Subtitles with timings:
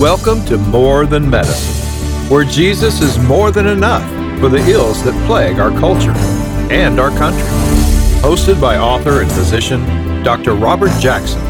[0.00, 5.26] Welcome to More Than Medicine, where Jesus is more than enough for the ills that
[5.26, 6.12] plague our culture
[6.70, 7.42] and our country.
[8.22, 9.84] Hosted by author and physician
[10.22, 10.54] Dr.
[10.54, 11.42] Robert Jackson,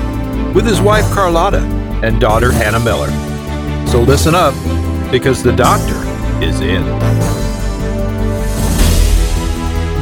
[0.55, 1.61] with his wife Carlotta
[2.03, 3.11] and daughter Hannah Miller.
[3.87, 4.55] So listen up,
[5.13, 5.99] because the doctor
[6.43, 6.87] is in.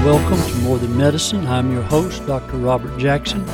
[0.04, 1.48] Welcome to More Than Medicine.
[1.48, 2.58] I'm your host, Dr.
[2.58, 3.44] Robert Jackson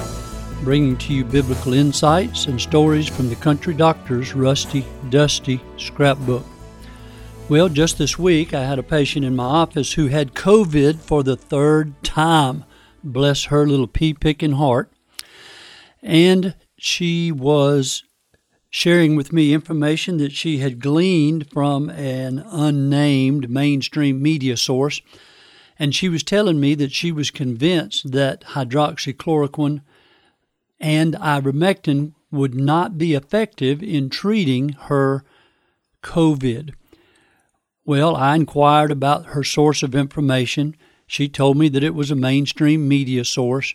[0.63, 6.45] bringing to you biblical insights and stories from the country doctor's rusty, dusty scrapbook.
[7.49, 11.23] Well, just this week, I had a patient in my office who had COVID for
[11.23, 12.65] the third time.
[13.03, 14.93] Bless her little pea picking heart.
[16.01, 18.05] And she was
[18.71, 25.03] sharing with me information that she had gleaned from an unnamed mainstream media source.
[25.79, 29.83] And she was telling me that she was convinced that hydroxychloroquine
[30.83, 35.25] and ivermectin would not be effective in treating her
[36.03, 36.75] COVID.
[37.85, 40.77] Well, I inquired about her source of information.
[41.07, 43.75] She told me that it was a mainstream media source.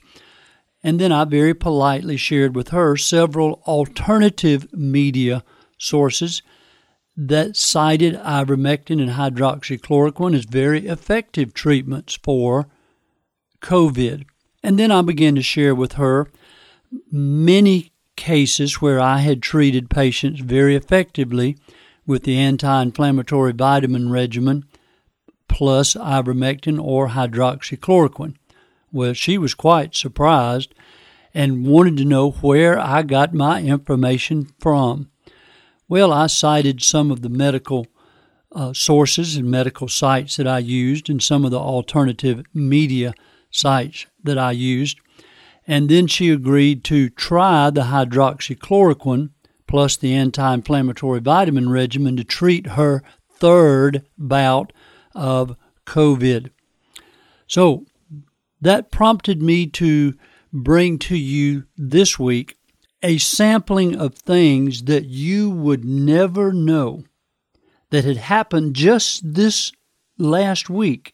[0.83, 5.43] And then I very politely shared with her several alternative media
[5.77, 6.41] sources
[7.15, 12.67] that cited ivermectin and hydroxychloroquine as very effective treatments for
[13.61, 14.25] COVID.
[14.63, 16.31] And then I began to share with her
[17.11, 21.57] many cases where I had treated patients very effectively
[22.05, 24.65] with the anti inflammatory vitamin regimen
[25.47, 28.35] plus ivermectin or hydroxychloroquine.
[28.91, 30.73] Well, she was quite surprised
[31.33, 35.09] and wanted to know where I got my information from.
[35.87, 37.87] Well, I cited some of the medical
[38.51, 43.13] uh, sources and medical sites that I used and some of the alternative media
[43.51, 44.99] sites that I used
[45.67, 49.29] and then she agreed to try the hydroxychloroquine
[49.67, 54.71] plus the anti inflammatory vitamin regimen to treat her third bout
[55.13, 56.51] of COVID.
[57.47, 57.85] So
[58.61, 60.13] that prompted me to
[60.53, 62.57] bring to you this week
[63.03, 67.03] a sampling of things that you would never know
[67.91, 69.71] that had happened just this
[70.17, 71.13] last week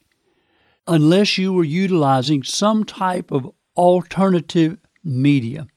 [0.87, 5.67] unless you were utilizing some type of alternative media.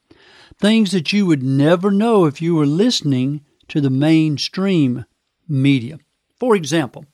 [0.59, 5.05] Things that you would never know if you were listening to the mainstream
[5.49, 5.99] media.
[6.39, 7.05] For example,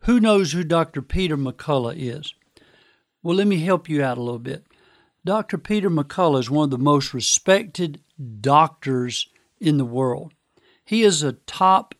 [0.00, 1.02] who knows who Dr.
[1.02, 2.34] Peter McCullough is?
[3.22, 4.66] Well, let me help you out a little bit.
[5.24, 5.58] Dr.
[5.58, 8.00] Peter McCullough is one of the most respected
[8.40, 9.28] doctors
[9.60, 10.32] in the world.
[10.84, 11.94] He is a top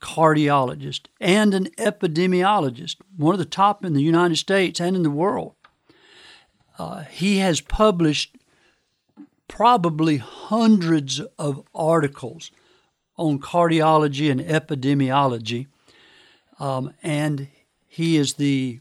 [0.00, 5.10] cardiologist and an epidemiologist, one of the top in the United States and in the
[5.10, 5.54] world.
[6.78, 8.36] Uh, he has published
[9.48, 12.50] probably hundreds of articles
[13.16, 15.66] on cardiology and epidemiology.
[16.60, 17.48] Um, and
[17.86, 18.80] he is the,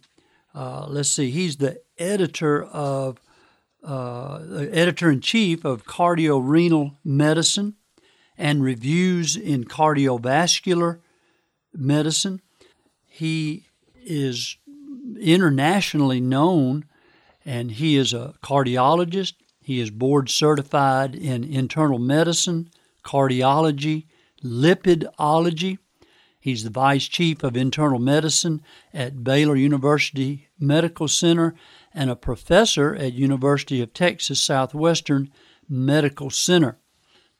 [0.53, 3.19] uh, let's see, he's the editor of,
[3.83, 4.39] uh,
[4.71, 7.75] editor in chief of cardiorenal medicine
[8.37, 10.99] and reviews in cardiovascular
[11.73, 12.41] medicine.
[13.07, 13.65] He
[14.03, 14.57] is
[15.19, 16.85] internationally known
[17.47, 19.35] and he is a cardiologist.
[19.61, 22.69] He is board certified in internal medicine,
[23.05, 24.05] cardiology,
[24.43, 25.77] lipidology.
[26.41, 28.61] He's the vice chief of internal medicine
[28.93, 31.55] at Baylor University Medical Center
[31.93, 35.31] and a professor at University of Texas Southwestern
[35.69, 36.77] Medical Center.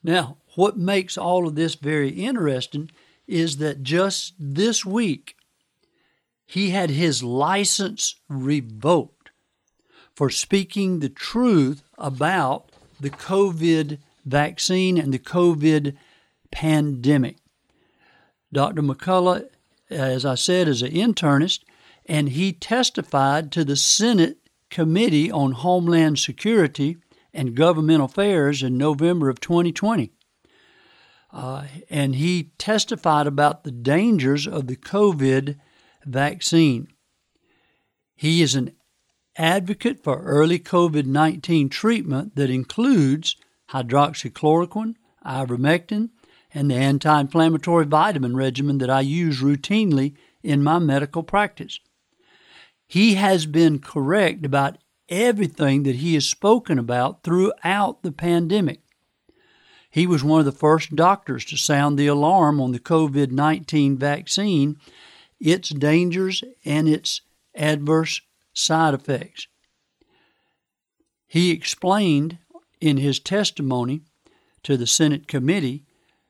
[0.01, 2.91] Now, what makes all of this very interesting
[3.27, 5.35] is that just this week
[6.45, 9.16] he had his license revoked
[10.17, 15.95] for speaking the truth about the COVID vaccine and the COVID
[16.49, 17.35] pandemic.
[18.51, 18.81] Dr.
[18.81, 19.47] McCullough,
[19.91, 21.59] as I said, is an internist,
[22.07, 24.39] and he testified to the Senate
[24.71, 26.97] Committee on Homeland Security
[27.31, 30.13] and Government Affairs in November of 2020.
[31.31, 35.59] Uh, and he testified about the dangers of the COVID
[36.05, 36.87] vaccine.
[38.15, 38.71] He is an
[39.37, 43.35] advocate for early COVID 19 treatment that includes
[43.71, 44.95] hydroxychloroquine,
[45.25, 46.09] ivermectin,
[46.53, 51.79] and the anti inflammatory vitamin regimen that I use routinely in my medical practice.
[52.87, 54.77] He has been correct about
[55.09, 58.81] everything that he has spoken about throughout the pandemic.
[59.89, 63.97] He was one of the first doctors to sound the alarm on the COVID 19
[63.97, 64.77] vaccine,
[65.39, 67.21] its dangers, and its
[67.55, 68.21] adverse
[68.57, 69.47] side effects.
[71.27, 72.39] He explained
[72.79, 74.01] in his testimony
[74.63, 75.85] to the Senate committee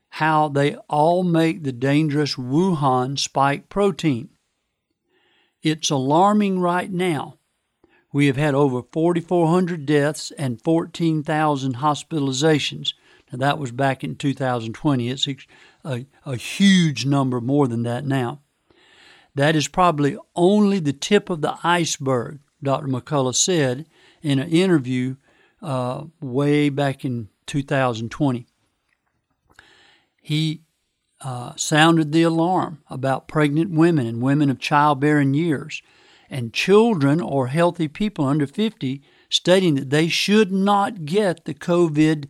[0.09, 4.29] how they all make the dangerous Wuhan spike protein.
[5.61, 7.37] It's alarming right now.
[8.13, 12.93] We have had over 4,400 deaths and 14,000 hospitalizations.
[13.31, 15.09] Now, that was back in 2020.
[15.09, 15.27] It's
[15.83, 18.41] a, a huge number more than that now.
[19.37, 22.87] That is probably only the tip of the iceberg, Dr.
[22.87, 23.85] McCullough said
[24.23, 25.15] in an interview
[25.61, 28.47] uh, way back in 2020.
[30.19, 30.63] He
[31.21, 35.83] uh, sounded the alarm about pregnant women and women of childbearing years
[36.31, 42.25] and children or healthy people under 50, stating that they should not get the COVID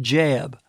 [0.00, 0.60] jab.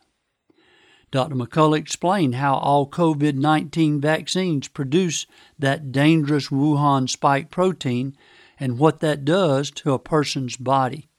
[1.13, 1.35] Dr.
[1.35, 5.27] McCullough explained how all COVID 19 vaccines produce
[5.59, 8.17] that dangerous Wuhan spike protein
[8.59, 11.09] and what that does to a person's body.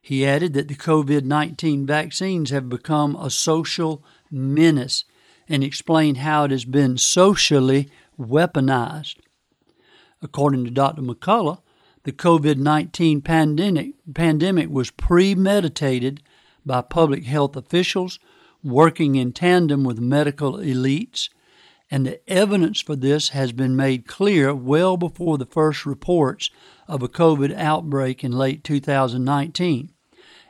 [0.00, 5.04] He added that the COVID 19 vaccines have become a social menace
[5.50, 9.16] and explained how it has been socially weaponized.
[10.22, 11.02] According to Dr.
[11.02, 11.60] McCullough,
[12.04, 16.22] the COVID 19 pandemic, pandemic was premeditated
[16.64, 18.18] by public health officials
[18.62, 21.28] working in tandem with medical elites,
[21.90, 26.50] and the evidence for this has been made clear well before the first reports
[26.86, 29.92] of a COVID outbreak in late 2019.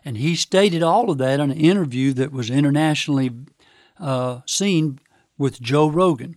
[0.04, 3.30] And he stated all of that in an interview that was internationally
[4.00, 4.98] uh, seen
[5.36, 6.36] with Joe Rogan.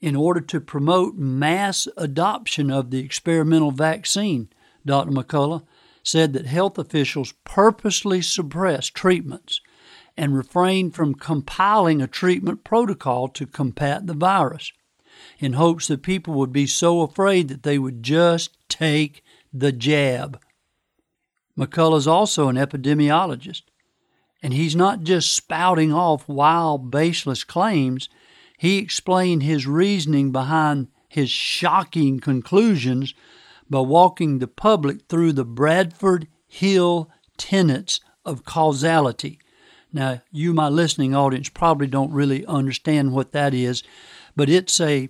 [0.00, 4.48] In order to promote mass adoption of the experimental vaccine,
[4.86, 5.10] Dr.
[5.10, 5.66] McCullough
[6.04, 9.60] said that health officials purposely suppressed treatments
[10.18, 14.72] and refrained from compiling a treatment protocol to combat the virus
[15.38, 19.22] in hopes that people would be so afraid that they would just take
[19.52, 20.40] the jab.
[21.56, 23.62] McCullough is also an epidemiologist,
[24.42, 28.08] and he's not just spouting off wild, baseless claims.
[28.58, 33.14] He explained his reasoning behind his shocking conclusions
[33.70, 39.38] by walking the public through the Bradford Hill tenets of causality
[39.92, 43.82] now, you, my listening audience, probably don't really understand what that is,
[44.36, 45.08] but it's a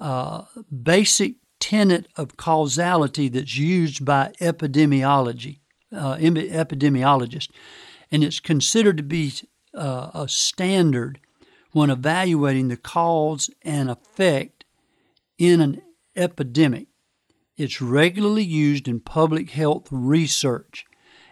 [0.00, 0.44] uh,
[0.82, 5.60] basic tenet of causality that's used by epidemiology,
[5.92, 7.50] uh, epidemiologists,
[8.10, 9.32] and it's considered to be
[9.74, 11.20] uh, a standard
[11.72, 14.64] when evaluating the cause and effect
[15.38, 15.82] in an
[16.16, 16.88] epidemic.
[17.56, 20.86] It's regularly used in public health research,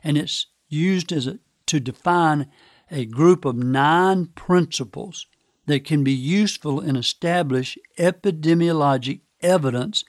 [0.05, 2.49] and it's used as a, to define
[2.93, 5.27] a group of nine principles
[5.67, 10.05] that can be useful in establish epidemiologic evidence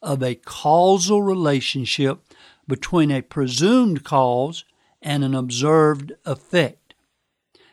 [0.00, 2.20] of a causal relationship
[2.66, 4.64] between a presumed cause
[5.02, 6.94] and an observed effect.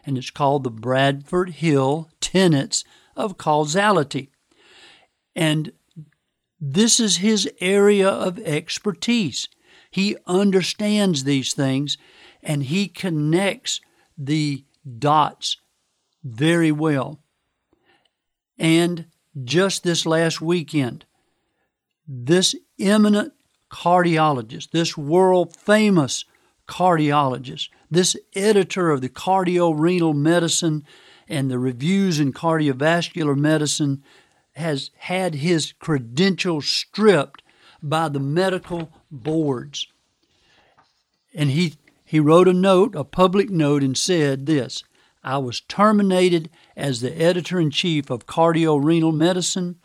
[0.05, 2.83] And it's called the Bradford Hill Tenets
[3.15, 4.29] of Causality.
[5.35, 5.73] And
[6.59, 9.47] this is his area of expertise.
[9.91, 11.97] He understands these things
[12.41, 13.81] and he connects
[14.17, 14.63] the
[14.99, 15.57] dots
[16.23, 17.19] very well.
[18.57, 19.05] And
[19.43, 21.05] just this last weekend,
[22.07, 23.33] this eminent
[23.69, 26.25] cardiologist, this world famous
[26.67, 30.85] cardiologist, this editor of the Cardiorenal Medicine
[31.27, 34.03] and the reviews in cardiovascular medicine,
[34.53, 37.41] has had his credentials stripped
[37.83, 39.87] by the medical boards.
[41.33, 41.75] And he
[42.15, 44.85] he wrote a note, a public note, and said this
[45.21, 49.81] I was terminated as the editor in chief of Cardiorenal Medicine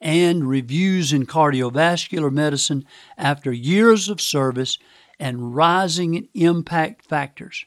[0.00, 2.84] and Reviews in Cardiovascular Medicine
[3.16, 4.76] after years of service
[5.20, 7.64] and rising impact factors.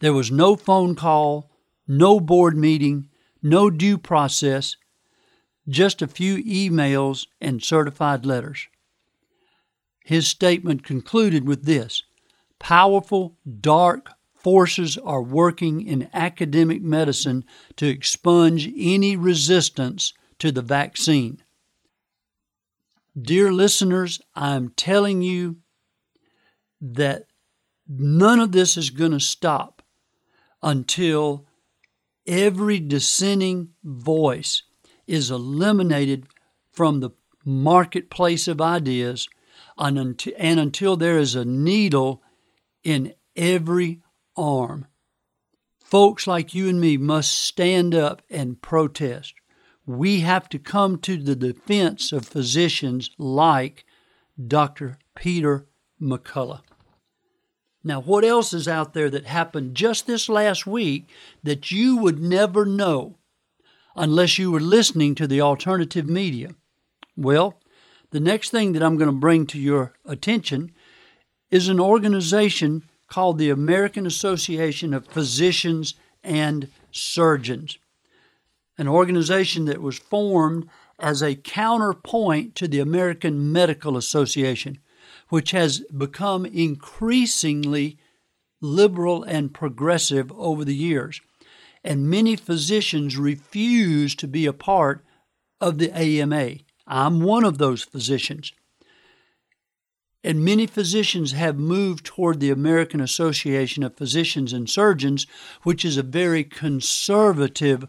[0.00, 1.52] There was no phone call,
[1.86, 3.10] no board meeting,
[3.40, 4.74] no due process,
[5.68, 8.66] just a few emails and certified letters.
[10.04, 12.02] His statement concluded with this
[12.60, 17.44] Powerful, dark forces are working in academic medicine
[17.76, 21.42] to expunge any resistance to the vaccine.
[23.20, 25.56] Dear listeners, I'm telling you
[26.80, 27.26] that
[27.88, 29.82] none of this is going to stop
[30.62, 31.46] until
[32.26, 34.62] every dissenting voice
[35.06, 36.26] is eliminated
[36.70, 37.10] from the
[37.44, 39.28] marketplace of ideas
[39.76, 42.22] and until, and until there is a needle
[42.82, 44.02] in every
[44.36, 44.86] arm.
[45.78, 49.34] Folks like you and me must stand up and protest.
[49.86, 53.84] We have to come to the defense of physicians like
[54.46, 54.98] Dr.
[55.16, 55.66] Peter
[56.00, 56.60] McCullough.
[57.82, 61.08] Now, what else is out there that happened just this last week
[61.42, 63.16] that you would never know
[63.96, 66.50] unless you were listening to the alternative media?
[67.16, 67.58] Well,
[68.10, 70.72] the next thing that I'm going to bring to your attention
[71.50, 77.78] is an organization called the American Association of Physicians and Surgeons,
[78.78, 84.78] an organization that was formed as a counterpoint to the American Medical Association,
[85.28, 87.98] which has become increasingly
[88.60, 91.20] liberal and progressive over the years.
[91.82, 95.04] And many physicians refuse to be a part
[95.60, 96.56] of the AMA.
[96.86, 98.52] I'm one of those physicians.
[100.22, 105.26] And many physicians have moved toward the American Association of Physicians and Surgeons,
[105.62, 107.86] which is a very conservative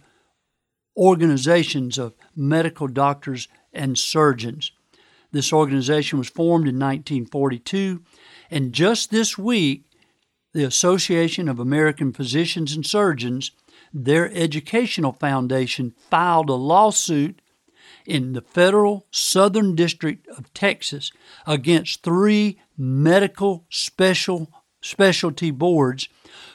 [0.95, 4.71] organization of medical doctors and surgeons.
[5.31, 8.01] This organization was formed in 1942,
[8.49, 9.85] and just this week,
[10.53, 13.51] the Association of American Physicians and Surgeons,
[13.93, 17.40] their educational foundation, filed a lawsuit
[18.05, 21.11] in the federal Southern District of Texas
[21.45, 26.09] against three medical special specialty boards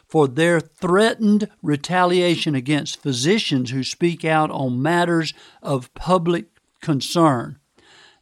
[0.09, 6.47] for their threatened retaliation against physicians who speak out on matters of public
[6.81, 7.59] concern.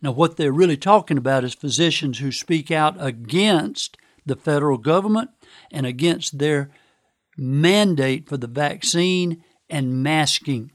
[0.02, 5.30] Now, what they're really talking about is physicians who speak out against the federal government
[5.70, 6.70] and against their
[7.36, 10.72] mandate for the vaccine and masking.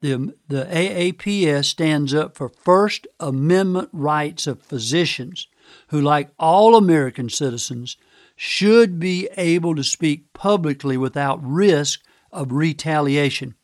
[0.00, 5.48] The, the AAPS stands up for First Amendment rights of physicians
[5.88, 7.96] who, like all American citizens,
[8.36, 12.00] should be able to speak publicly without risk
[12.30, 13.54] of retaliation.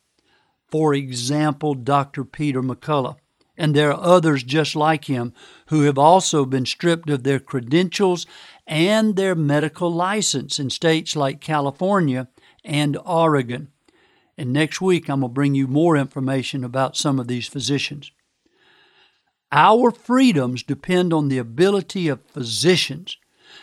[0.67, 2.25] For example, Dr.
[2.25, 3.15] Peter McCullough
[3.57, 5.33] and there are others just like him
[5.67, 8.25] who have also been stripped of their credentials
[8.67, 12.27] and their medical license in states like California
[12.63, 13.69] and Oregon.
[14.37, 18.11] And next week, I'm going to bring you more information about some of these physicians.
[19.51, 23.17] Our freedoms depend on the ability of physicians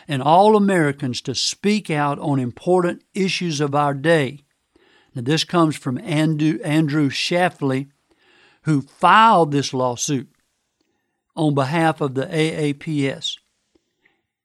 [0.07, 4.39] and all Americans to speak out on important issues of our day.
[5.13, 7.89] Now, this comes from Andrew, Andrew Schlafly
[8.63, 10.29] who filed this lawsuit
[11.35, 13.37] on behalf of the AAPS.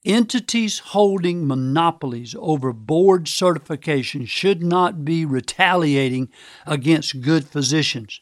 [0.04, 6.28] Entities holding monopolies over board certification should not be retaliating
[6.66, 8.20] against good physicians.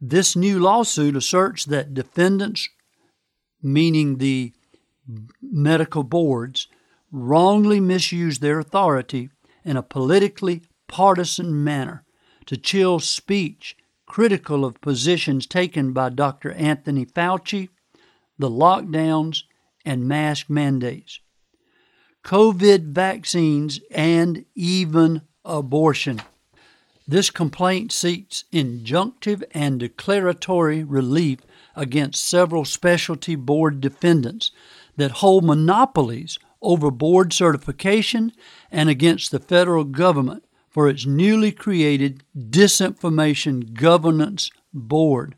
[0.00, 2.68] This new lawsuit asserts that defendants,
[3.62, 4.52] meaning the
[5.42, 6.68] medical boards,
[7.12, 9.30] wrongly misuse their authority
[9.64, 12.04] in a politically partisan manner
[12.46, 13.76] to chill speech
[14.06, 16.52] critical of positions taken by Dr.
[16.52, 17.68] Anthony Fauci,
[18.38, 19.44] the lockdowns,
[19.84, 21.20] and mask mandates,
[22.24, 26.22] COVID vaccines, and even abortion.
[27.06, 31.40] This complaint seeks injunctive and declaratory relief
[31.76, 34.50] against several specialty board defendants
[34.96, 38.32] that hold monopolies over board certification
[38.70, 45.36] and against the federal government for its newly created Disinformation Governance Board.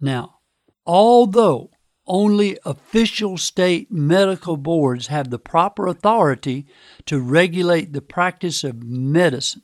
[0.00, 0.40] Now,
[0.86, 1.70] although
[2.06, 6.66] only official state medical boards have the proper authority
[7.06, 9.62] to regulate the practice of medicine,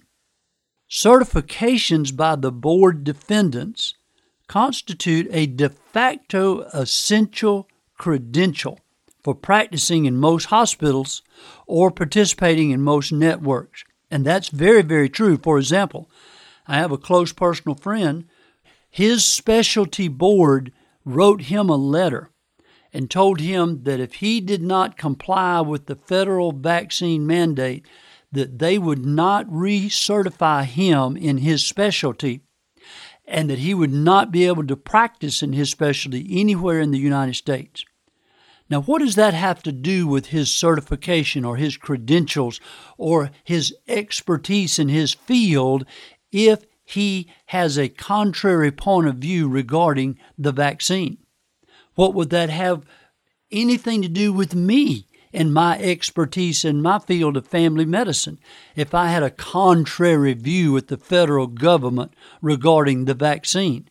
[0.88, 3.94] certifications by the board defendants
[4.46, 7.68] constitute a de facto essential
[7.98, 8.78] credential
[9.22, 11.22] for practicing in most hospitals
[11.66, 13.84] or participating in most networks.
[14.10, 15.36] And that's very, very true.
[15.36, 16.08] For example,
[16.66, 18.24] I have a close personal friend.
[18.88, 20.72] His specialty board
[21.08, 22.30] wrote him a letter
[22.92, 27.86] and told him that if he did not comply with the federal vaccine mandate,
[28.32, 32.42] that they would not recertify him in his specialty
[33.26, 36.98] and that he would not be able to practice in his specialty anywhere in the
[36.98, 37.84] United States.
[38.70, 42.60] Now, what does that have to do with his certification or his credentials
[42.98, 45.86] or his expertise in his field
[46.32, 51.18] if he has a contrary point of view regarding the vaccine?
[51.96, 52.86] What would that have
[53.52, 58.38] anything to do with me and my expertise in my field of family medicine
[58.74, 63.86] if I had a contrary view with the federal government regarding the vaccine?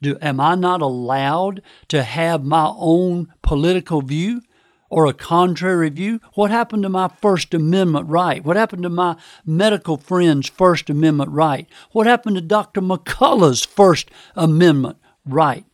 [0.00, 4.40] Do, am I not allowed to have my own political view
[4.88, 6.20] or a contrary view?
[6.34, 8.44] What happened to my First Amendment right?
[8.44, 11.68] What happened to my medical friend's First Amendment right?
[11.92, 12.80] What happened to Dr.
[12.80, 15.64] McCullough's First Amendment right?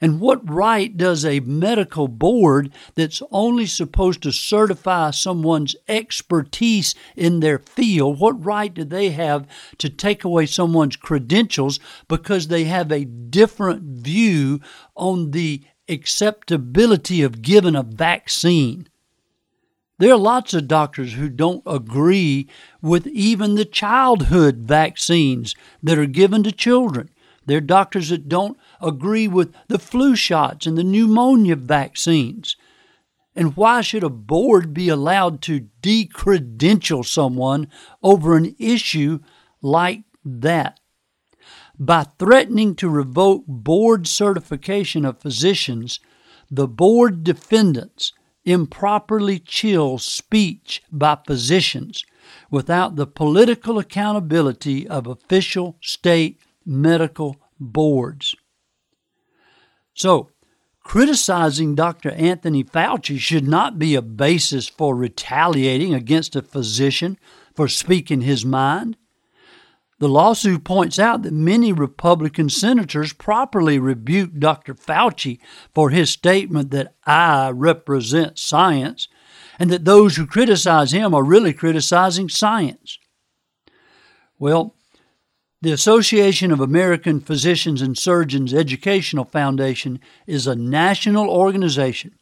[0.00, 7.40] And what right does a medical board that's only supposed to certify someone's expertise in
[7.40, 9.46] their field, what right do they have
[9.78, 14.60] to take away someone's credentials because they have a different view
[14.96, 18.88] on the acceptability of giving a vaccine?
[19.98, 22.48] There are lots of doctors who don't agree
[22.80, 27.10] with even the childhood vaccines that are given to children.
[27.44, 32.56] There are doctors that don't agree with the flu shots and the pneumonia vaccines.
[33.36, 37.68] And why should a board be allowed to decredential someone
[38.02, 39.20] over an issue
[39.60, 40.79] like that?
[41.80, 45.98] By threatening to revoke board certification of physicians,
[46.50, 48.12] the board defendants
[48.44, 52.04] improperly chill speech by physicians
[52.50, 58.36] without the political accountability of official state medical boards.
[59.94, 60.30] So,
[60.84, 62.10] criticizing Dr.
[62.10, 67.18] Anthony Fauci should not be a basis for retaliating against a physician
[67.54, 68.98] for speaking his mind.
[70.00, 74.74] The lawsuit points out that many Republican senators properly rebuked Dr.
[74.74, 75.38] Fauci
[75.74, 79.08] for his statement that I represent science,
[79.58, 82.98] and that those who criticize him are really criticizing science.
[84.38, 84.74] Well,
[85.60, 92.14] the Association of American Physicians and Surgeons Educational Foundation is a national organization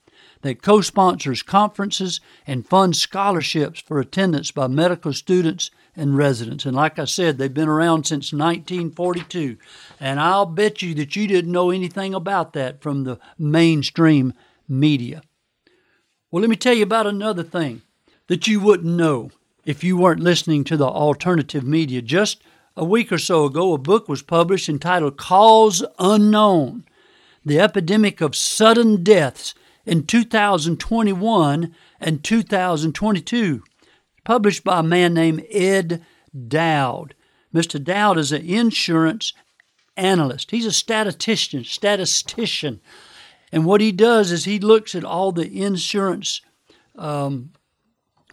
[0.42, 6.64] that co sponsors conferences and funds scholarships for attendance by medical students and residents.
[6.64, 9.58] And like I said, they've been around since 1942.
[10.00, 14.32] And I'll bet you that you didn't know anything about that from the mainstream
[14.68, 15.22] media.
[16.30, 17.82] Well, let me tell you about another thing
[18.28, 19.30] that you wouldn't know
[19.64, 22.00] if you weren't listening to the alternative media.
[22.00, 22.42] Just
[22.76, 26.84] a week or so ago, a book was published entitled Cause Unknown
[27.44, 33.62] The Epidemic of Sudden Deaths in 2021 and 2022
[34.28, 36.04] published by a man named Ed
[36.48, 37.14] Dowd.
[37.54, 37.82] Mr.
[37.82, 39.32] Dowd is an insurance
[39.96, 40.50] analyst.
[40.50, 42.82] He's a statistician, statistician.
[43.50, 46.42] And what he does is he looks at all the insurance
[46.96, 47.52] um,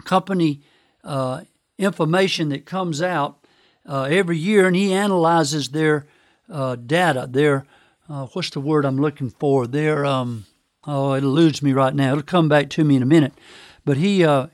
[0.04, 0.64] company
[1.06, 1.44] uh,
[1.78, 3.48] information that comes out
[3.88, 6.08] uh, every year, and he analyzes their
[6.50, 7.26] uh, data.
[7.32, 7.66] Their
[8.10, 9.66] uh, what's the word I'm looking for?
[9.66, 10.46] Their um,
[10.86, 12.12] oh, it eludes me right now.
[12.12, 13.34] It'll come back to me in a minute.
[13.86, 14.48] But he uh,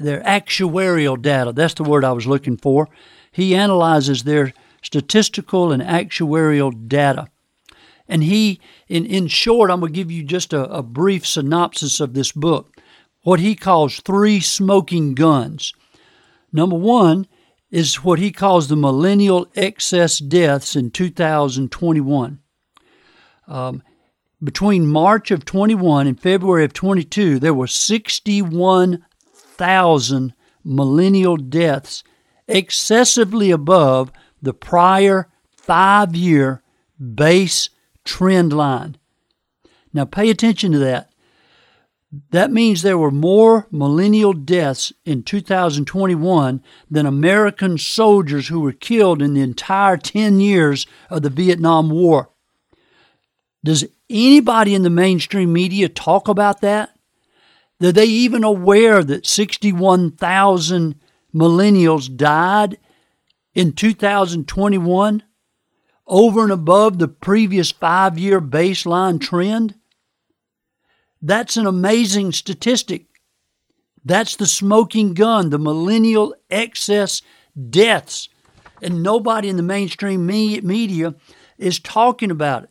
[0.00, 1.52] their actuarial data.
[1.52, 2.88] That's the word I was looking for.
[3.30, 7.28] He analyzes their statistical and actuarial data.
[8.08, 12.00] And he, in, in short, I'm going to give you just a, a brief synopsis
[12.00, 12.76] of this book.
[13.22, 15.72] What he calls three smoking guns.
[16.52, 17.26] Number one
[17.70, 22.40] is what he calls the millennial excess deaths in 2021.
[23.46, 23.82] Um,
[24.42, 29.04] between March of 21 and February of 22, there were 61
[29.60, 30.32] thousand
[30.64, 32.02] millennial deaths,
[32.48, 36.62] excessively above the prior five year
[36.98, 37.68] base
[38.02, 38.96] trend line.
[39.92, 41.12] Now, pay attention to that.
[42.30, 49.20] That means there were more millennial deaths in 2021 than American soldiers who were killed
[49.20, 52.30] in the entire 10 years of the Vietnam War.
[53.62, 56.96] Does anybody in the mainstream media talk about that?
[57.82, 60.94] Are they even aware that 61,000
[61.34, 62.78] millennials died
[63.54, 65.22] in 2021
[66.06, 69.76] over and above the previous five year baseline trend?
[71.22, 73.06] That's an amazing statistic.
[74.04, 77.22] That's the smoking gun, the millennial excess
[77.68, 78.28] deaths.
[78.82, 81.14] And nobody in the mainstream media
[81.58, 82.70] is talking about it.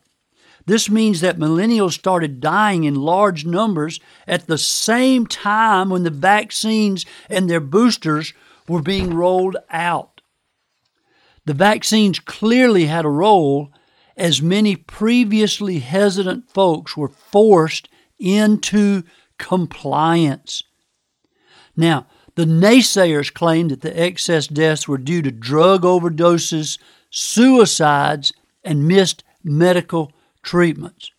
[0.66, 6.10] This means that millennials started dying in large numbers at the same time when the
[6.10, 8.32] vaccines and their boosters
[8.68, 10.20] were being rolled out.
[11.46, 13.72] The vaccines clearly had a role
[14.16, 19.02] as many previously hesitant folks were forced into
[19.38, 20.62] compliance.
[21.74, 26.78] Now, the naysayers claimed that the excess deaths were due to drug overdoses,
[27.10, 31.10] suicides, and missed medical treatments.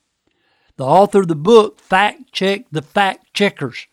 [0.77, 3.87] The author of the book fact checked the fact checkers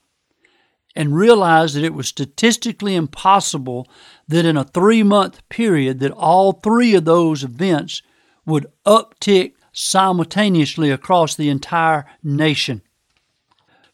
[0.96, 3.86] and realized that it was statistically impossible
[4.26, 8.02] that in a three month period that all three of those events
[8.46, 12.82] would uptick simultaneously across the entire nation.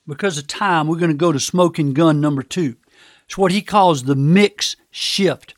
[0.06, 2.76] Because of time, we're going to go to smoking gun number two.
[3.26, 5.54] It's what he calls the mix shift.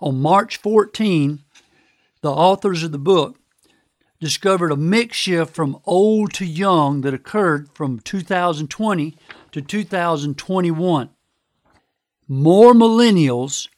[0.00, 1.42] On March 14,
[2.20, 3.38] the authors of the book
[4.20, 9.16] discovered a mix shift from old to young that occurred from 2020
[9.52, 11.10] to 2021.
[12.28, 13.68] More millennials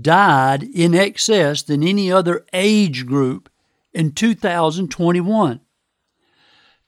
[0.00, 3.48] died in excess than any other age group
[3.92, 5.60] in 2021.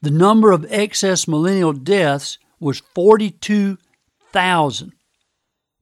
[0.03, 4.93] The number of excess millennial deaths was 42,000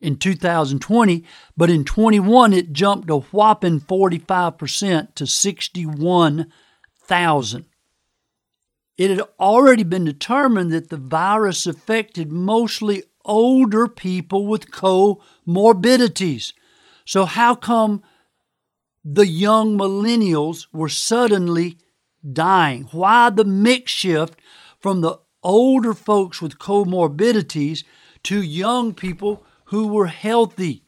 [0.00, 1.24] in 2020,
[1.56, 6.52] but in 21 it jumped a whopping 45% to 61,000.
[8.96, 16.52] It had already been determined that the virus affected mostly older people with comorbidities.
[17.04, 18.02] So, how come
[19.04, 21.78] the young millennials were suddenly
[22.32, 22.84] dying?
[22.92, 24.38] Why the mix shift
[24.78, 27.84] from the older folks with comorbidities
[28.24, 30.83] to young people who were healthy?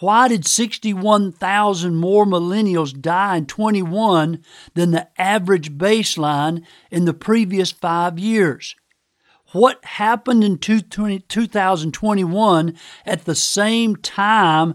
[0.00, 4.42] Why did 61,000 more millennials die in 21
[4.74, 8.74] than the average baseline in the previous five years?
[9.52, 14.74] What happened in 2021 at the same time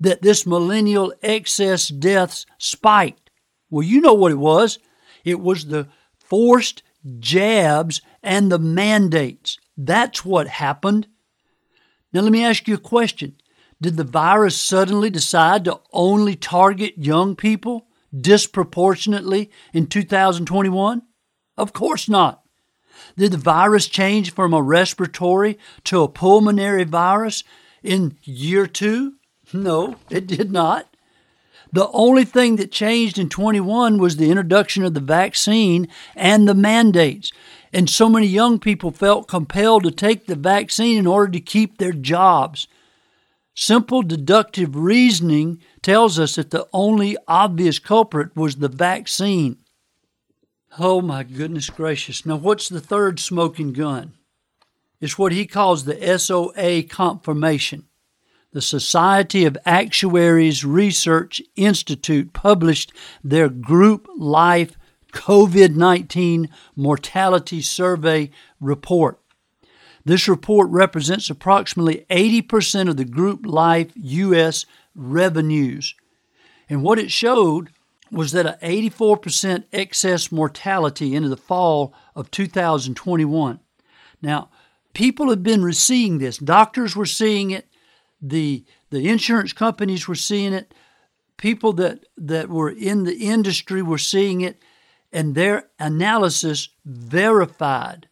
[0.00, 3.30] that this millennial excess deaths spiked?
[3.70, 4.80] Well, you know what it was.
[5.24, 5.86] It was the
[6.18, 6.82] forced
[7.20, 9.58] jabs and the mandates.
[9.76, 11.06] That's what happened.
[12.12, 13.36] Now, let me ask you a question.
[13.80, 17.86] Did the virus suddenly decide to only target young people
[18.18, 21.02] disproportionately in 2021?
[21.58, 22.42] Of course not.
[23.16, 27.44] Did the virus change from a respiratory to a pulmonary virus
[27.82, 29.14] in year two?
[29.52, 30.88] No, it did not.
[31.72, 36.54] The only thing that changed in 21 was the introduction of the vaccine and the
[36.54, 37.32] mandates.
[37.72, 41.76] And so many young people felt compelled to take the vaccine in order to keep
[41.76, 42.66] their jobs.
[43.58, 49.56] Simple deductive reasoning tells us that the only obvious culprit was the vaccine.
[50.78, 52.26] Oh my goodness gracious.
[52.26, 54.12] Now, what's the third smoking gun?
[55.00, 57.86] It's what he calls the SOA confirmation.
[58.52, 62.92] The Society of Actuaries Research Institute published
[63.24, 64.76] their group life
[65.14, 69.18] COVID 19 mortality survey report.
[70.06, 74.64] This report represents approximately 80% of the group life U.S.
[74.94, 75.96] revenues.
[76.70, 77.70] And what it showed
[78.12, 83.58] was that an 84% excess mortality into the fall of 2021.
[84.22, 84.48] Now,
[84.94, 86.38] people have been seeing this.
[86.38, 87.66] Doctors were seeing it,
[88.22, 90.72] the the insurance companies were seeing it,
[91.36, 94.62] people that that were in the industry were seeing it,
[95.12, 98.08] and their analysis verified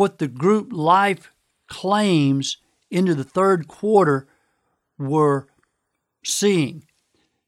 [0.00, 1.30] what the group life
[1.68, 2.56] claims
[2.90, 4.26] into the third quarter
[4.98, 5.46] were
[6.24, 6.82] seeing.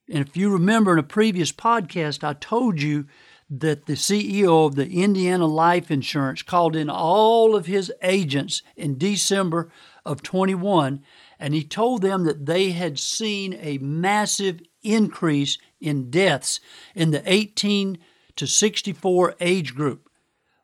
[0.06, 3.06] And if you remember in a previous podcast, I told you
[3.48, 8.98] that the CEO of the Indiana Life Insurance called in all of his agents in
[8.98, 9.72] December
[10.04, 11.02] of 21
[11.38, 16.60] and he told them that they had seen a massive increase in deaths
[16.94, 17.96] in the 18
[18.36, 20.10] to 64 age group.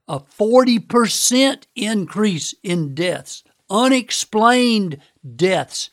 [0.09, 5.01] A 40% increase in deaths, unexplained
[5.37, 5.90] deaths.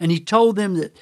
[0.00, 0.96] And he told them that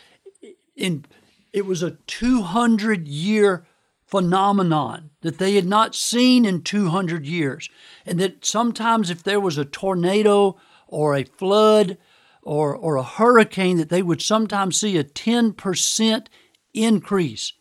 [0.76, 1.06] in,
[1.52, 3.66] it was a 200 year
[4.06, 7.70] phenomenon that they had not seen in 200 years.
[8.04, 11.96] And that sometimes, if there was a tornado or a flood,
[12.42, 16.26] or, or a hurricane that they would sometimes see a 10%
[16.74, 17.52] increase.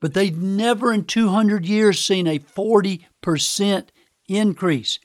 [0.00, 3.86] But they'd never in 200 years seen a 40%
[4.30, 4.98] increase.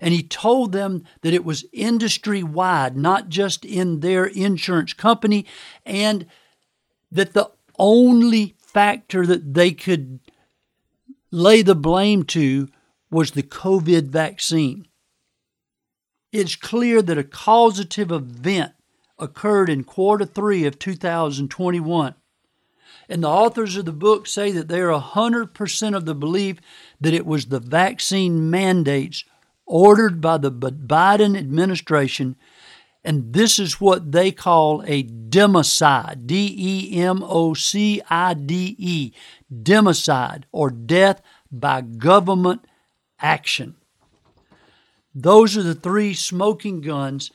[0.00, 5.46] And he told them that it was industry wide, not just in their insurance company,
[5.86, 6.26] and
[7.10, 10.20] that the only factor that they could
[11.30, 12.68] lay the blame to
[13.10, 14.86] was the COVID vaccine
[16.32, 18.72] it's clear that a causative event
[19.18, 22.14] occurred in quarter three of 2021.
[23.08, 26.58] And the authors of the book say that they are 100% of the belief
[27.00, 29.24] that it was the vaccine mandates
[29.64, 32.36] ordered by the Biden administration.
[33.04, 38.74] And this is what they call a democide D E M O C I D
[38.78, 39.12] E,
[39.52, 42.64] democide, or death by government
[43.20, 43.76] action.
[45.14, 47.30] Those are the three smoking guns.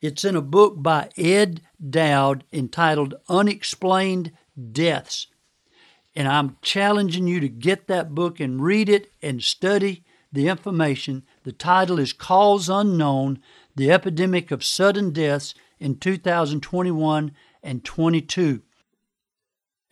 [0.00, 4.32] It's in a book by Ed Dowd entitled Unexplained
[4.70, 5.28] Deaths.
[6.14, 11.24] And I'm challenging you to get that book and read it and study the information.
[11.44, 13.40] The title is Cause Unknown
[13.74, 18.62] The Epidemic of Sudden Deaths in 2021 and 22.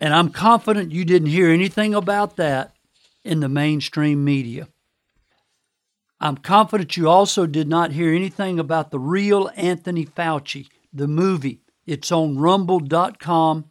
[0.01, 2.75] And I'm confident you didn't hear anything about that
[3.23, 4.69] in the mainstream media.
[6.21, 11.61] I'm confident you also did not hear anything about the real Anthony Fauci, the movie.
[11.87, 13.65] It's on rumble.com.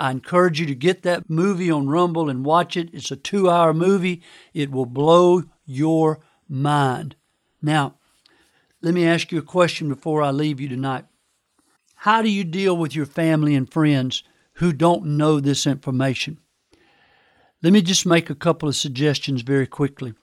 [0.00, 2.88] I encourage you to get that movie on Rumble and watch it.
[2.94, 4.22] It's a two hour movie.
[4.54, 7.16] It will blow your mind.
[7.60, 7.96] Now,
[8.80, 11.04] let me ask you a question before I leave you tonight.
[11.96, 14.22] How do you deal with your family and friends
[14.54, 16.38] who don't know this information?
[17.62, 20.14] Let me just make a couple of suggestions very quickly.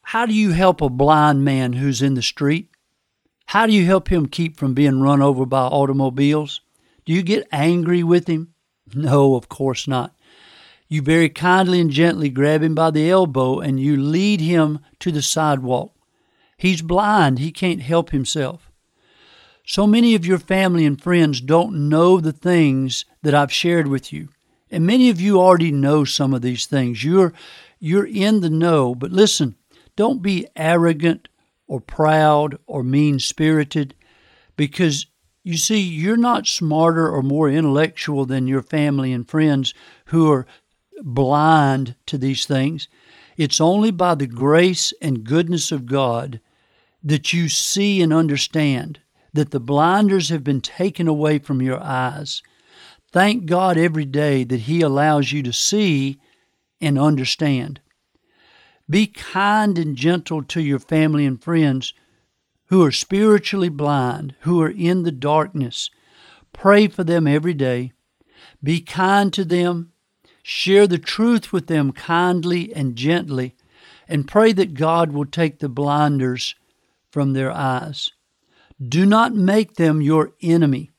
[0.00, 2.70] How do you help a blind man who's in the street?
[3.44, 6.62] How do you help him keep from being run over by automobiles?
[7.04, 8.54] Do you get angry with him?
[8.94, 10.14] No, of course not.
[10.88, 15.10] You very kindly and gently grab him by the elbow and you lead him to
[15.10, 15.92] the sidewalk.
[16.56, 18.70] He's blind, he can't help himself.
[19.66, 24.12] So many of your family and friends don't know the things that I've shared with
[24.12, 24.28] you.
[24.70, 27.02] And many of you already know some of these things.
[27.04, 27.32] You're
[27.78, 29.56] you're in the know, but listen,
[29.96, 31.28] don't be arrogant
[31.66, 33.94] or proud or mean-spirited
[34.56, 35.06] because
[35.46, 39.72] you see you're not smarter or more intellectual than your family and friends
[40.06, 40.44] who are
[41.04, 42.88] blind to these things.
[43.36, 46.40] It's only by the grace and goodness of God
[47.00, 48.98] that you see and understand
[49.34, 52.42] that the blinders have been taken away from your eyes.
[53.12, 56.18] Thank God every day that He allows you to see
[56.80, 57.78] and understand.
[58.90, 61.94] Be kind and gentle to your family and friends
[62.66, 65.90] who are spiritually blind, who are in the darkness.
[66.52, 67.92] Pray for them every day.
[68.62, 69.92] Be kind to them
[70.48, 73.56] Share the truth with them kindly and gently,
[74.06, 76.54] and pray that God will take the blinders
[77.10, 78.12] from their eyes.
[78.80, 80.92] Do not make them your enemy.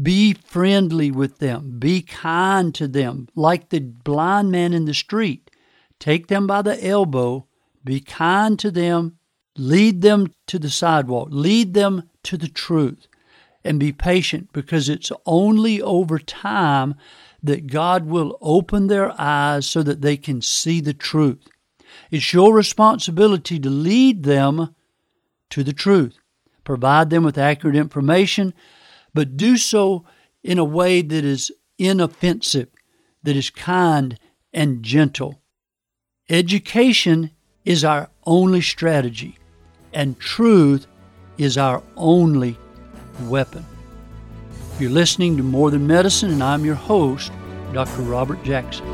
[0.00, 1.80] Be friendly with them.
[1.80, 5.50] Be kind to them, like the blind man in the street.
[5.98, 7.48] Take them by the elbow.
[7.82, 9.18] Be kind to them.
[9.56, 11.28] Lead them to the sidewalk.
[11.30, 13.06] Lead them to the truth.
[13.64, 16.94] And be patient because it's only over time
[17.42, 21.48] that God will open their eyes so that they can see the truth.
[22.10, 24.74] It's your responsibility to lead them
[25.50, 26.18] to the truth,
[26.64, 28.52] provide them with accurate information,
[29.14, 30.04] but do so
[30.42, 32.68] in a way that is inoffensive,
[33.22, 34.18] that is kind
[34.52, 35.40] and gentle.
[36.28, 37.30] Education
[37.64, 39.38] is our only strategy,
[39.96, 40.86] and truth
[41.38, 42.58] is our only
[43.22, 43.64] weapon.
[44.78, 47.32] You're listening to More Than Medicine, and I'm your host,
[47.72, 48.02] Dr.
[48.02, 48.84] Robert Jackson.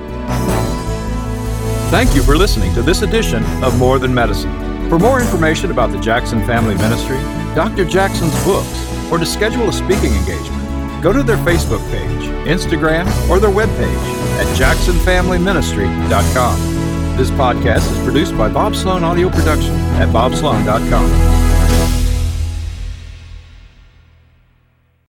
[1.90, 4.52] Thank you for listening to this edition of More Than Medicine.
[4.88, 7.18] For more information about the Jackson Family Ministry,
[7.56, 7.84] Dr.
[7.84, 13.40] Jackson's books, or to schedule a speaking engagement, go to their Facebook page, Instagram, or
[13.40, 14.06] their webpage
[14.38, 16.71] at jacksonfamilyministry.com.
[17.16, 21.31] This podcast is produced by Bob Slone Audio Production at bobslone.com.